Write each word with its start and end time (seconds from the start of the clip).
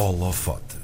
Holofote. 0.00 0.79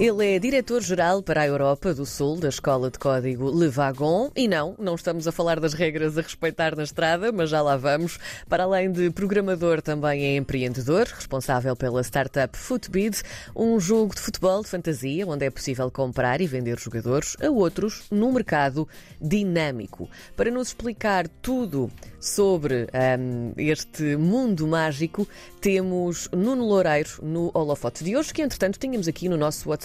Ele 0.00 0.34
é 0.34 0.40
diretor-geral 0.40 1.22
para 1.22 1.42
a 1.42 1.46
Europa 1.46 1.94
do 1.94 2.04
Sul 2.04 2.40
da 2.40 2.48
Escola 2.48 2.90
de 2.90 2.98
Código 2.98 3.48
Le 3.56 3.68
Wagon. 3.68 4.28
E 4.34 4.48
não, 4.48 4.74
não 4.76 4.96
estamos 4.96 5.28
a 5.28 5.32
falar 5.32 5.60
das 5.60 5.72
regras 5.72 6.18
a 6.18 6.20
respeitar 6.20 6.74
na 6.74 6.82
estrada, 6.82 7.30
mas 7.30 7.48
já 7.48 7.62
lá 7.62 7.76
vamos. 7.76 8.18
Para 8.48 8.64
além 8.64 8.90
de 8.90 9.08
programador, 9.10 9.80
também 9.80 10.24
é 10.24 10.36
empreendedor, 10.36 11.06
responsável 11.06 11.76
pela 11.76 12.02
startup 12.02 12.58
Footbid, 12.58 13.22
um 13.54 13.78
jogo 13.78 14.16
de 14.16 14.20
futebol 14.20 14.64
de 14.64 14.68
fantasia 14.68 15.24
onde 15.28 15.46
é 15.46 15.50
possível 15.50 15.88
comprar 15.92 16.40
e 16.40 16.46
vender 16.48 16.76
jogadores 16.76 17.36
a 17.40 17.48
outros 17.48 18.02
num 18.10 18.32
mercado 18.32 18.88
dinâmico. 19.20 20.10
Para 20.36 20.50
nos 20.50 20.68
explicar 20.68 21.28
tudo 21.40 21.88
sobre 22.18 22.88
um, 23.18 23.52
este 23.56 24.16
mundo 24.16 24.66
mágico, 24.66 25.28
temos 25.60 26.28
Nuno 26.32 26.64
Loureiro 26.64 27.10
no 27.22 27.50
holofote 27.54 28.02
de 28.02 28.16
hoje, 28.16 28.34
que 28.34 28.42
entretanto 28.42 28.78
tínhamos 28.78 29.06
aqui 29.06 29.28
no 29.28 29.36
nosso 29.36 29.68
WhatsApp, 29.68 29.83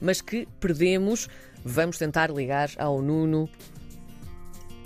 mas 0.00 0.20
que 0.20 0.46
perdemos. 0.58 1.28
Vamos 1.64 1.98
tentar 1.98 2.30
ligar 2.30 2.70
ao 2.78 3.02
Nuno 3.02 3.48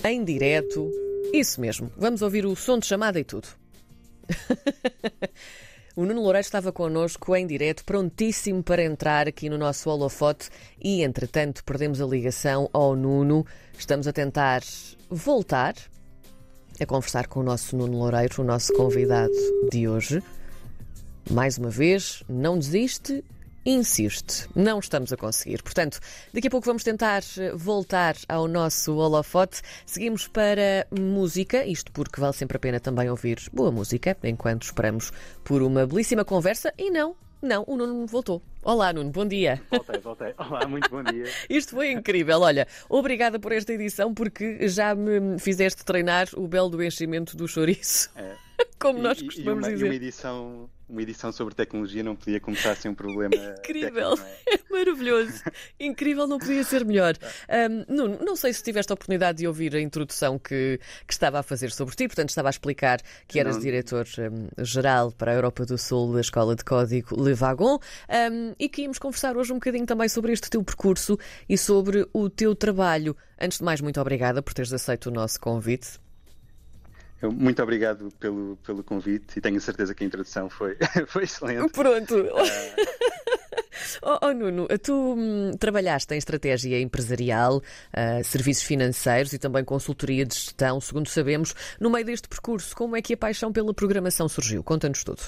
em 0.04 0.24
direto. 0.24 0.90
Isso 1.32 1.60
mesmo, 1.60 1.90
vamos 1.96 2.22
ouvir 2.22 2.46
o 2.46 2.54
som 2.54 2.78
de 2.78 2.86
chamada 2.86 3.18
e 3.18 3.24
tudo. 3.24 3.48
O 5.96 6.04
Nuno 6.04 6.22
Loureiro 6.22 6.44
estava 6.44 6.72
connosco 6.72 7.36
em 7.36 7.46
direto, 7.46 7.84
prontíssimo 7.84 8.64
para 8.64 8.82
entrar 8.82 9.28
aqui 9.28 9.48
no 9.48 9.56
nosso 9.56 9.88
holofote 9.88 10.50
e, 10.82 11.04
entretanto, 11.04 11.62
perdemos 11.62 12.00
a 12.00 12.04
ligação 12.04 12.68
ao 12.72 12.96
Nuno. 12.96 13.46
Estamos 13.78 14.08
a 14.08 14.12
tentar 14.12 14.60
voltar 15.08 15.76
a 16.80 16.84
conversar 16.84 17.28
com 17.28 17.38
o 17.38 17.42
nosso 17.44 17.76
Nuno 17.76 17.96
Loureiro, 17.96 18.42
o 18.42 18.44
nosso 18.44 18.72
convidado 18.72 19.32
de 19.70 19.86
hoje. 19.86 20.20
Mais 21.30 21.58
uma 21.58 21.70
vez, 21.70 22.24
não 22.28 22.58
desiste, 22.58 23.24
insiste. 23.64 24.48
Não 24.54 24.78
estamos 24.78 25.12
a 25.12 25.16
conseguir. 25.16 25.62
Portanto, 25.62 26.00
daqui 26.32 26.48
a 26.48 26.50
pouco 26.50 26.66
vamos 26.66 26.84
tentar 26.84 27.22
voltar 27.54 28.16
ao 28.28 28.46
nosso 28.46 28.96
holofote. 28.96 29.62
Seguimos 29.86 30.28
para 30.28 30.86
música, 30.90 31.64
isto 31.64 31.90
porque 31.92 32.20
vale 32.20 32.34
sempre 32.34 32.56
a 32.56 32.60
pena 32.60 32.80
também 32.80 33.08
ouvir 33.08 33.38
boa 33.52 33.70
música, 33.70 34.16
enquanto 34.22 34.62
esperamos 34.64 35.12
por 35.42 35.62
uma 35.62 35.86
belíssima 35.86 36.24
conversa. 36.24 36.72
E 36.76 36.90
não, 36.90 37.16
não, 37.44 37.62
o 37.66 37.76
Nuno 37.76 38.06
voltou. 38.06 38.40
Olá, 38.62 38.90
Nuno, 38.92 39.10
bom 39.10 39.26
dia. 39.26 39.60
Voltei, 39.70 40.00
voltei. 40.00 40.34
Olá, 40.38 40.66
muito 40.66 40.88
bom 40.88 41.02
dia. 41.02 41.26
Isto 41.50 41.72
foi 41.72 41.92
incrível. 41.92 42.40
Olha, 42.40 42.66
obrigada 42.88 43.38
por 43.38 43.52
esta 43.52 43.72
edição, 43.74 44.14
porque 44.14 44.66
já 44.68 44.94
me 44.94 45.38
fizeste 45.38 45.84
treinar 45.84 46.28
o 46.34 46.48
belo 46.48 46.70
do 46.70 46.82
enchimento 46.82 47.36
do 47.36 47.46
chouriço. 47.46 48.10
É. 48.16 48.34
Como 48.78 49.00
nós 49.00 49.20
costumamos 49.20 49.66
e 49.66 49.68
uma, 49.68 49.74
dizer. 49.74 49.86
E 49.86 49.88
uma 49.88 49.94
edição 49.94 50.70
uma 50.88 51.02
edição 51.02 51.32
sobre 51.32 51.54
tecnologia 51.54 52.02
não 52.02 52.14
podia 52.14 52.38
começar 52.38 52.76
sem 52.76 52.90
um 52.90 52.94
problema. 52.94 53.34
Incrível, 53.34 54.16
técnico, 54.16 54.40
é? 54.46 54.54
é? 54.54 54.60
maravilhoso. 54.70 55.42
Incrível, 55.80 56.26
não 56.26 56.38
podia 56.38 56.62
ser 56.64 56.84
melhor. 56.84 57.14
Um, 57.48 57.94
Nuno, 57.94 58.18
não 58.22 58.36
sei 58.36 58.52
se 58.52 58.62
tiveste 58.62 58.92
a 58.92 58.94
oportunidade 58.94 59.38
de 59.38 59.46
ouvir 59.46 59.74
a 59.74 59.80
introdução 59.80 60.38
que, 60.38 60.78
que 61.06 61.12
estava 61.12 61.40
a 61.40 61.42
fazer 61.42 61.70
sobre 61.70 61.94
ti, 61.94 62.06
portanto, 62.06 62.28
estava 62.28 62.48
a 62.48 62.50
explicar 62.50 63.00
que 63.26 63.40
eras 63.40 63.58
diretor-geral 63.58 65.08
um, 65.08 65.10
para 65.12 65.32
a 65.32 65.34
Europa 65.34 65.64
do 65.64 65.78
Sul 65.78 66.12
da 66.12 66.20
Escola 66.20 66.54
de 66.54 66.64
Código 66.64 67.22
Le 67.22 67.34
Wagon 67.34 67.76
um, 67.76 68.54
e 68.58 68.68
que 68.68 68.82
íamos 68.82 68.98
conversar 68.98 69.36
hoje 69.36 69.52
um 69.52 69.56
bocadinho 69.56 69.86
também 69.86 70.08
sobre 70.08 70.32
este 70.32 70.50
teu 70.50 70.62
percurso 70.62 71.18
e 71.48 71.56
sobre 71.56 72.06
o 72.12 72.28
teu 72.28 72.54
trabalho. 72.54 73.16
Antes 73.40 73.58
de 73.58 73.64
mais, 73.64 73.80
muito 73.80 74.00
obrigada 74.00 74.42
por 74.42 74.52
teres 74.52 74.72
aceito 74.72 75.06
o 75.06 75.10
nosso 75.10 75.40
convite. 75.40 76.03
Muito 77.32 77.62
obrigado 77.62 78.10
pelo, 78.18 78.56
pelo 78.64 78.82
convite 78.82 79.38
e 79.38 79.40
tenho 79.40 79.60
certeza 79.60 79.94
que 79.94 80.04
a 80.04 80.06
introdução 80.06 80.48
foi, 80.50 80.76
foi 81.08 81.24
excelente. 81.24 81.72
Pronto. 81.72 82.14
Uh... 82.14 83.14
Oh, 84.02 84.18
oh, 84.22 84.32
Nuno, 84.32 84.66
tu 84.82 85.14
hum, 85.16 85.52
trabalhaste 85.58 86.14
em 86.14 86.18
estratégia 86.18 86.80
empresarial, 86.80 87.58
uh, 87.58 88.24
serviços 88.24 88.62
financeiros 88.62 89.32
e 89.32 89.38
também 89.38 89.64
consultoria 89.64 90.24
de 90.24 90.34
gestão, 90.34 90.80
segundo 90.80 91.08
sabemos. 91.08 91.54
No 91.80 91.90
meio 91.90 92.04
deste 92.04 92.28
percurso, 92.28 92.74
como 92.76 92.96
é 92.96 93.02
que 93.02 93.14
a 93.14 93.16
paixão 93.16 93.52
pela 93.52 93.72
programação 93.74 94.28
surgiu? 94.28 94.62
Conta-nos 94.62 95.04
tudo. 95.04 95.22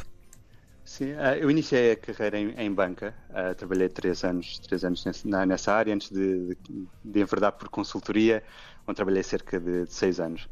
Sim, 0.84 1.12
uh, 1.12 1.34
eu 1.38 1.50
iniciei 1.50 1.92
a 1.92 1.96
carreira 1.96 2.38
em, 2.38 2.50
em 2.56 2.72
banca, 2.72 3.14
uh, 3.30 3.54
trabalhei 3.54 3.88
três 3.88 4.22
anos, 4.24 4.58
três 4.60 4.84
anos 4.84 5.04
nessa, 5.04 5.46
nessa 5.46 5.72
área, 5.72 5.94
antes 5.94 6.10
de, 6.10 6.54
de, 6.54 6.86
de 7.04 7.20
enverdar 7.20 7.52
por 7.52 7.68
consultoria, 7.68 8.42
onde 8.86 8.96
trabalhei 8.96 9.22
cerca 9.22 9.58
de, 9.58 9.84
de 9.84 9.92
seis 9.92 10.20
anos. 10.20 10.48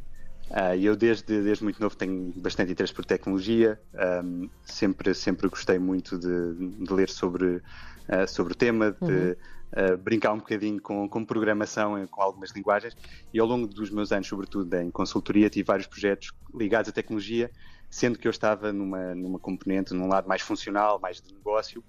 Uh, 0.50 0.76
eu 0.78 0.94
desde, 0.94 1.42
desde 1.42 1.64
muito 1.64 1.80
novo 1.80 1.96
tenho 1.96 2.32
bastante 2.36 2.72
interesse 2.72 2.92
por 2.92 3.04
tecnologia, 3.04 3.80
um, 4.22 4.48
sempre, 4.62 5.14
sempre 5.14 5.48
gostei 5.48 5.78
muito 5.78 6.18
de, 6.18 6.84
de 6.84 6.92
ler 6.92 7.08
sobre, 7.08 7.56
uh, 7.56 8.28
sobre 8.28 8.52
o 8.52 8.56
tema, 8.56 8.92
de 8.92 9.12
uhum. 9.12 9.94
uh, 9.94 9.96
brincar 9.96 10.32
um 10.32 10.38
bocadinho 10.38 10.80
com, 10.80 11.08
com 11.08 11.24
programação, 11.24 12.06
com 12.08 12.20
algumas 12.20 12.50
linguagens, 12.50 12.94
e 13.32 13.40
ao 13.40 13.46
longo 13.46 13.66
dos 13.66 13.90
meus 13.90 14.12
anos, 14.12 14.28
sobretudo 14.28 14.72
em 14.74 14.90
consultoria, 14.90 15.48
tive 15.48 15.66
vários 15.66 15.86
projetos 15.86 16.30
ligados 16.54 16.90
à 16.90 16.92
tecnologia, 16.92 17.50
sendo 17.90 18.18
que 18.18 18.28
eu 18.28 18.30
estava 18.30 18.72
numa, 18.72 19.14
numa 19.14 19.38
componente, 19.38 19.94
num 19.94 20.08
lado 20.08 20.28
mais 20.28 20.42
funcional, 20.42 21.00
mais 21.00 21.22
de 21.22 21.32
negócio, 21.32 21.82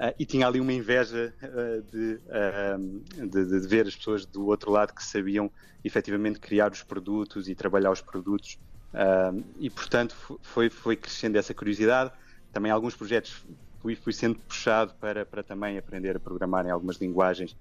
Uh, 0.00 0.14
e 0.18 0.24
tinha 0.24 0.46
ali 0.46 0.58
uma 0.58 0.72
inveja 0.72 1.34
uh, 1.42 1.82
de, 1.82 2.18
uh, 2.24 3.28
de, 3.28 3.44
de, 3.44 3.68
ver 3.68 3.86
as 3.86 3.94
pessoas 3.94 4.24
do 4.24 4.46
outro 4.46 4.70
lado 4.70 4.94
que 4.94 5.04
sabiam 5.04 5.50
efetivamente 5.84 6.40
criar 6.40 6.72
os 6.72 6.82
produtos 6.82 7.50
e 7.50 7.54
trabalhar 7.54 7.90
os 7.90 8.00
produtos. 8.00 8.58
e, 9.58 9.68
portanto, 9.68 10.16
foi, 10.40 10.70
foi 10.70 10.96
crescendo 10.96 11.36
essa 11.36 11.52
curiosidade. 11.52 12.10
Também 12.50 12.72
alguns 12.72 12.96
projetos 12.96 13.44
fui, 13.80 13.94
fui 13.94 14.14
sendo 14.14 14.36
puxado 14.36 14.94
para, 14.94 15.26
para 15.26 15.42
também 15.42 15.76
aprender 15.76 16.16
a 16.16 16.20
programar 16.20 16.66
em 16.66 16.70
algumas 16.70 16.96
linguagens 16.96 17.54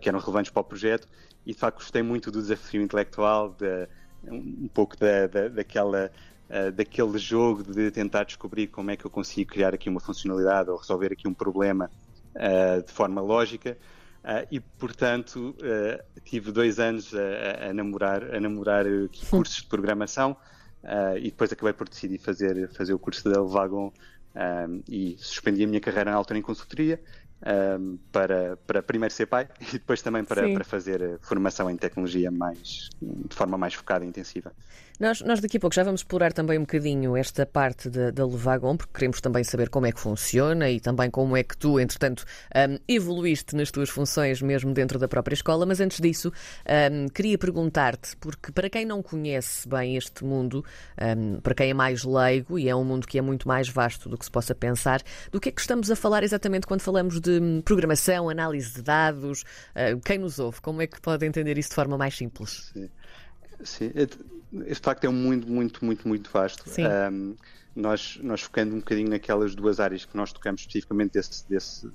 que 0.00 0.08
eram 0.08 0.18
relevantes 0.18 0.50
para 0.50 0.60
o 0.60 0.64
projeto. 0.64 1.06
E, 1.44 1.52
de 1.52 1.58
facto, 1.58 1.76
gostei 1.78 2.02
muito 2.02 2.30
do 2.30 2.40
desafio 2.40 2.80
intelectual, 2.80 3.54
de, 3.58 3.86
um 4.30 4.68
pouco 4.68 4.96
da, 4.96 5.26
da, 5.26 5.48
daquela 5.48 6.10
uh, 6.52 6.70
daquele 6.70 7.18
jogo 7.18 7.62
de 7.62 7.90
tentar 7.90 8.24
descobrir 8.24 8.66
como 8.66 8.90
é 8.90 8.96
que 8.96 9.04
eu 9.04 9.10
consigo 9.10 9.50
criar 9.50 9.74
aqui 9.74 9.88
uma 9.88 10.00
funcionalidade 10.00 10.70
ou 10.70 10.76
resolver 10.76 11.12
aqui 11.12 11.26
um 11.26 11.34
problema 11.34 11.90
uh, 12.36 12.82
de 12.84 12.92
forma 12.92 13.20
lógica. 13.20 13.76
Uh, 14.22 14.46
e 14.52 14.60
portanto 14.60 15.56
tive 16.24 16.52
dois 16.52 16.78
anos 16.78 17.12
a, 17.12 17.70
a 17.70 17.72
namorar 17.72 18.32
a 18.32 18.38
namorar 18.38 18.84
cursos 19.28 19.56
de 19.56 19.66
programação 19.66 20.36
e 21.16 21.24
depois 21.24 21.52
acabei 21.52 21.72
por 21.72 21.88
decidir 21.88 22.18
fazer 22.18 22.68
fazer 22.68 22.94
o 22.94 23.00
curso 23.00 23.28
da 23.28 23.42
Vagon 23.42 23.92
e 24.88 25.16
suspendi 25.18 25.64
a 25.64 25.66
minha 25.66 25.80
carreira 25.80 26.12
na 26.12 26.16
altura 26.16 26.38
em 26.38 26.42
consultoria 26.42 27.00
um, 27.44 27.98
para, 28.10 28.56
para 28.58 28.82
primeiro 28.82 29.12
ser 29.12 29.26
pai 29.26 29.48
e 29.60 29.72
depois 29.72 30.00
também 30.00 30.24
para, 30.24 30.52
para 30.52 30.64
fazer 30.64 31.18
formação 31.20 31.68
em 31.68 31.76
tecnologia 31.76 32.30
mais, 32.30 32.90
de 33.00 33.34
forma 33.34 33.58
mais 33.58 33.74
focada 33.74 34.04
e 34.04 34.08
intensiva. 34.08 34.52
Nós, 35.02 35.20
nós 35.20 35.40
daqui 35.40 35.56
a 35.56 35.60
pouco 35.60 35.74
já 35.74 35.82
vamos 35.82 36.02
explorar 36.02 36.32
também 36.32 36.56
um 36.56 36.60
bocadinho 36.60 37.16
esta 37.16 37.44
parte 37.44 37.90
da, 37.90 38.24
Levagon, 38.24 38.76
porque 38.76 38.92
queremos 38.94 39.20
também 39.20 39.42
saber 39.42 39.68
como 39.68 39.84
é 39.84 39.90
que 39.90 39.98
funciona 39.98 40.70
e 40.70 40.78
também 40.78 41.10
como 41.10 41.36
é 41.36 41.42
que 41.42 41.56
tu, 41.56 41.80
entretanto, 41.80 42.24
um, 42.54 42.78
evoluíste 42.86 43.56
nas 43.56 43.72
tuas 43.72 43.90
funções 43.90 44.40
mesmo 44.40 44.72
dentro 44.72 45.00
da 45.00 45.08
própria 45.08 45.34
escola. 45.34 45.66
Mas 45.66 45.80
antes 45.80 45.98
disso, 45.98 46.32
um, 46.92 47.08
queria 47.08 47.36
perguntar-te, 47.36 48.16
porque 48.18 48.52
para 48.52 48.70
quem 48.70 48.86
não 48.86 49.02
conhece 49.02 49.68
bem 49.68 49.96
este 49.96 50.24
mundo, 50.24 50.64
um, 51.18 51.40
para 51.40 51.56
quem 51.56 51.70
é 51.70 51.74
mais 51.74 52.04
leigo, 52.04 52.56
e 52.56 52.68
é 52.68 52.76
um 52.76 52.84
mundo 52.84 53.04
que 53.04 53.18
é 53.18 53.22
muito 53.22 53.48
mais 53.48 53.68
vasto 53.68 54.08
do 54.08 54.16
que 54.16 54.24
se 54.24 54.30
possa 54.30 54.54
pensar, 54.54 55.02
do 55.32 55.40
que 55.40 55.48
é 55.48 55.52
que 55.52 55.60
estamos 55.60 55.90
a 55.90 55.96
falar 55.96 56.22
exatamente 56.22 56.64
quando 56.64 56.80
falamos 56.80 57.20
de 57.20 57.40
programação, 57.64 58.30
análise 58.30 58.74
de 58.74 58.82
dados? 58.82 59.42
Uh, 59.74 59.98
quem 60.04 60.18
nos 60.18 60.38
ouve, 60.38 60.60
como 60.60 60.80
é 60.80 60.86
que 60.86 61.00
pode 61.00 61.26
entender 61.26 61.58
isso 61.58 61.70
de 61.70 61.74
forma 61.74 61.98
mais 61.98 62.16
simples? 62.16 62.70
Sim. 62.72 62.88
Sim, 63.64 63.90
este 64.66 64.84
facto 64.84 65.04
é 65.04 65.08
mundo 65.08 65.46
muito, 65.46 65.84
muito, 65.84 66.06
muito 66.06 66.30
vasto. 66.30 66.64
Um, 67.10 67.36
nós, 67.74 68.18
nós 68.22 68.42
focando 68.42 68.74
um 68.74 68.78
bocadinho 68.78 69.08
naquelas 69.08 69.54
duas 69.54 69.80
áreas 69.80 70.04
que 70.04 70.16
nós 70.16 70.32
tocamos 70.32 70.60
especificamente 70.60 71.12
desse, 71.12 71.48
desse 71.48 71.90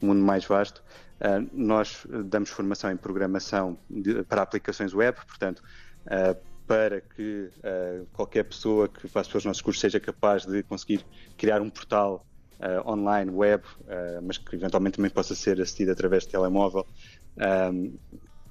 mundo 0.00 0.22
mais 0.22 0.44
vasto, 0.44 0.82
uh, 1.20 1.48
nós 1.52 2.06
damos 2.26 2.50
formação 2.50 2.90
em 2.90 2.96
programação 2.96 3.78
de, 3.90 4.22
para 4.24 4.42
aplicações 4.42 4.94
web, 4.94 5.18
portanto, 5.26 5.62
uh, 6.06 6.36
para 6.66 7.00
que 7.00 7.50
uh, 7.58 8.06
qualquer 8.12 8.44
pessoa 8.44 8.88
que 8.88 9.08
faça 9.08 9.36
os 9.36 9.44
nossos 9.44 9.62
cursos 9.62 9.80
seja 9.80 9.98
capaz 9.98 10.44
de 10.44 10.62
conseguir 10.62 11.04
criar 11.36 11.60
um 11.60 11.70
portal 11.70 12.24
online, 12.84 13.30
web, 13.30 13.62
mas 14.20 14.36
que 14.36 14.56
eventualmente 14.56 14.96
também 14.96 15.12
possa 15.12 15.32
ser 15.32 15.60
assistido 15.60 15.92
através 15.92 16.24
de 16.24 16.30
telemóvel, 16.30 16.84
um, 17.72 17.96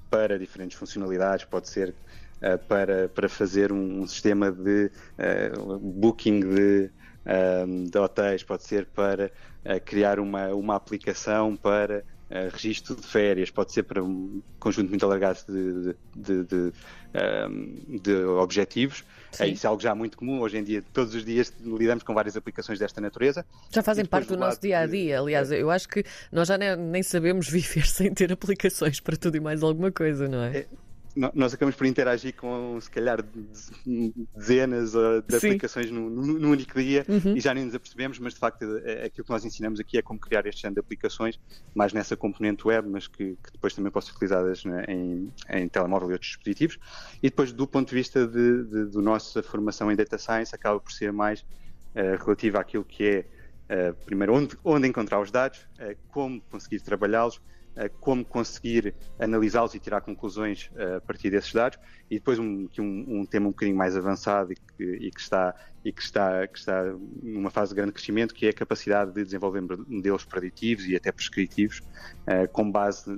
para 0.08 0.38
diferentes 0.38 0.78
funcionalidades, 0.78 1.44
pode 1.44 1.68
ser 1.68 1.94
para, 2.68 3.08
para 3.08 3.28
fazer 3.28 3.72
um, 3.72 4.02
um 4.02 4.06
sistema 4.06 4.52
de 4.52 4.90
uh, 5.18 5.78
booking 5.78 6.40
de, 6.40 6.90
um, 7.66 7.84
de 7.84 7.98
hotéis, 7.98 8.42
pode 8.42 8.64
ser 8.64 8.86
para 8.86 9.26
uh, 9.26 9.80
criar 9.84 10.20
uma, 10.20 10.48
uma 10.48 10.76
aplicação 10.76 11.56
para 11.56 12.04
uh, 12.30 12.50
registro 12.52 12.96
de 12.96 13.06
férias, 13.06 13.50
pode 13.50 13.72
ser 13.72 13.82
para 13.82 14.02
um 14.02 14.40
conjunto 14.58 14.88
muito 14.88 15.04
alargado 15.04 15.40
de, 15.48 15.82
de, 15.82 15.94
de, 16.16 16.44
de, 16.44 16.72
um, 17.48 17.98
de 17.98 18.24
objetivos. 18.24 19.04
É 19.38 19.46
isso 19.46 19.66
é 19.66 19.68
algo 19.68 19.82
já 19.82 19.94
muito 19.94 20.16
comum. 20.16 20.40
Hoje 20.40 20.56
em 20.56 20.64
dia, 20.64 20.82
todos 20.92 21.14
os 21.14 21.24
dias, 21.24 21.52
lidamos 21.60 22.02
com 22.02 22.14
várias 22.14 22.36
aplicações 22.36 22.78
desta 22.78 23.00
natureza. 23.00 23.44
Já 23.70 23.82
fazem 23.82 24.06
parte 24.06 24.28
do, 24.28 24.36
do 24.36 24.40
nosso 24.40 24.60
dia 24.60 24.78
a 24.78 24.86
dia. 24.86 25.20
Aliás, 25.20 25.52
eu 25.52 25.70
acho 25.70 25.86
que 25.86 26.02
nós 26.32 26.48
já 26.48 26.56
nem, 26.56 26.74
nem 26.76 27.02
sabemos 27.02 27.46
viver 27.50 27.86
sem 27.86 28.12
ter 28.12 28.32
aplicações 28.32 29.00
para 29.00 29.16
tudo 29.16 29.36
e 29.36 29.40
mais 29.40 29.62
alguma 29.62 29.92
coisa, 29.92 30.26
não 30.26 30.42
é? 30.42 30.58
é 30.60 30.66
nós 31.34 31.52
acabamos 31.52 31.74
por 31.74 31.86
interagir 31.86 32.34
com, 32.36 32.78
se 32.80 32.88
calhar, 32.90 33.24
dezenas 34.36 34.92
de 34.92 35.36
aplicações 35.36 35.90
num, 35.90 36.08
num 36.08 36.50
único 36.50 36.80
dia 36.80 37.04
uhum. 37.08 37.36
e 37.36 37.40
já 37.40 37.52
nem 37.52 37.64
nos 37.64 37.74
apercebemos, 37.74 38.18
mas 38.20 38.34
de 38.34 38.38
facto 38.38 38.64
é, 38.84 38.92
é, 38.92 39.04
aquilo 39.06 39.24
que 39.24 39.30
nós 39.30 39.44
ensinamos 39.44 39.80
aqui 39.80 39.98
é 39.98 40.02
como 40.02 40.20
criar 40.20 40.46
este 40.46 40.62
género 40.62 40.74
de 40.74 40.80
aplicações, 40.80 41.40
mais 41.74 41.92
nessa 41.92 42.16
componente 42.16 42.66
web, 42.66 42.88
mas 42.88 43.08
que, 43.08 43.36
que 43.42 43.52
depois 43.52 43.74
também 43.74 43.90
possam 43.90 44.10
ser 44.10 44.16
utilizadas 44.16 44.64
né, 44.64 44.84
em, 44.86 45.32
em, 45.50 45.68
telemóvel 45.68 46.10
e 46.10 46.12
outros 46.12 46.30
dispositivos. 46.30 46.78
E 47.20 47.28
depois, 47.28 47.52
do 47.52 47.66
ponto 47.66 47.88
de 47.88 47.94
vista 47.96 48.26
de, 48.26 48.64
de, 48.64 48.84
do 48.86 49.02
nossa 49.02 49.42
formação 49.42 49.90
em 49.90 49.96
Data 49.96 50.18
Science, 50.18 50.54
acaba 50.54 50.78
por 50.78 50.92
ser 50.92 51.12
mais 51.12 51.40
uh, 51.40 52.24
relativa 52.24 52.60
àquilo 52.60 52.84
que 52.84 53.04
é, 53.68 53.90
uh, 53.90 53.94
primeiro, 54.04 54.34
onde, 54.34 54.56
onde 54.62 54.86
encontrar 54.86 55.20
os 55.20 55.32
dados, 55.32 55.58
uh, 55.80 55.96
como 56.12 56.40
conseguir 56.42 56.80
trabalhá-los, 56.80 57.40
como 58.00 58.24
conseguir 58.24 58.94
analisá-los 59.18 59.74
e 59.74 59.78
tirar 59.78 60.00
conclusões 60.00 60.70
eh, 60.74 60.96
a 60.96 61.00
partir 61.00 61.30
desses 61.30 61.52
dados. 61.52 61.78
E 62.10 62.16
depois 62.16 62.38
um, 62.38 62.68
um, 62.78 63.20
um 63.20 63.26
tema 63.26 63.46
um 63.46 63.50
bocadinho 63.50 63.76
mais 63.76 63.96
avançado 63.96 64.52
e 64.52 64.56
que, 64.56 64.84
e 64.84 65.10
que, 65.10 65.20
está 65.20 65.54
e 65.84 65.92
que 65.92 66.02
está 66.02 66.46
que 66.48 66.58
está 66.58 66.82
numa 67.22 67.50
fase 67.50 67.70
de 67.70 67.76
grande 67.76 67.92
crescimento 67.92 68.34
que 68.34 68.46
é 68.46 68.50
a 68.50 68.52
capacidade 68.52 69.12
de 69.12 69.22
desenvolver 69.24 69.60
modelos 69.60 70.24
preditivos 70.24 70.86
e 70.86 70.96
até 70.96 71.12
prescritivos 71.12 71.80
uh, 71.80 72.48
com 72.50 72.70
base 72.70 73.10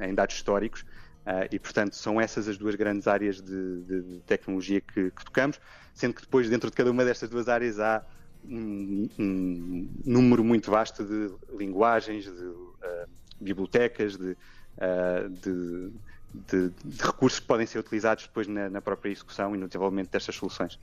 em 0.00 0.14
dados 0.14 0.34
históricos. 0.34 0.84
Uh, 1.24 1.46
e 1.52 1.58
portanto 1.58 1.94
são 1.94 2.20
essas 2.20 2.48
as 2.48 2.58
duas 2.58 2.74
grandes 2.74 3.06
áreas 3.06 3.40
de, 3.40 3.82
de, 3.82 4.02
de 4.02 4.20
tecnologia 4.22 4.80
que, 4.80 5.08
que, 5.12 5.24
tocamos 5.24 5.60
sendo 5.94 6.14
que 6.14 6.22
depois 6.22 6.50
dentro 6.50 6.68
de 6.68 6.76
cada 6.76 6.90
uma 6.90 7.04
destas 7.04 7.28
duas 7.28 7.48
áreas 7.48 7.78
há 7.78 8.04
um, 8.44 9.08
um 9.18 9.88
número 10.04 10.42
muito 10.42 10.68
vasto 10.68 11.04
de 11.04 11.32
linguagens 11.56 12.24
de 12.24 12.44
uh, 12.44 13.08
bibliotecas, 13.42 14.16
de, 14.16 14.30
uh, 14.78 15.28
de, 15.28 15.90
de, 16.34 16.70
de, 16.84 17.02
recursos 17.02 17.40
que 17.40 17.46
podem 17.46 17.66
ser 17.66 17.78
utilizados 17.78 18.26
depois 18.26 18.46
na, 18.46 18.70
na 18.70 18.80
própria 18.80 19.10
execução 19.10 19.54
e 19.54 19.58
no 19.58 19.66
desenvolvimento 19.66 20.10
destas 20.10 20.34
soluções. 20.34 20.78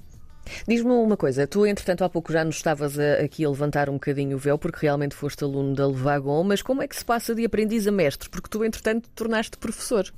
Diz-me 0.68 0.92
uma 0.92 1.18
coisa, 1.18 1.46
tu 1.46 1.66
entretanto 1.66 2.04
há 2.04 2.10
pouco 2.10 2.32
já 2.32 2.44
nos 2.44 2.56
estavas 2.56 2.98
a, 2.98 3.16
aqui 3.24 3.46
a 3.46 3.50
levantar 3.50 3.90
um 3.90 3.94
bocadinho 3.94 4.36
o 4.36 4.40
véu 4.40 4.58
porque 4.58 4.80
realmente 4.82 5.16
foste 5.16 5.44
aluno 5.44 5.76
da 5.76 5.88
Levagon, 5.88 6.44
mas 6.44 6.62
como 6.62 6.82
é 6.82 6.88
que 6.88 6.96
se 6.96 7.06
passa 7.06 7.36
de 7.36 7.46
aprendiz 7.46 7.88
a 7.88 7.92
mestre? 7.92 8.30
Porque 8.30 8.50
tu 8.50 8.64
entretanto 8.64 9.10
tornaste 9.10 9.58
professor. 9.58 10.12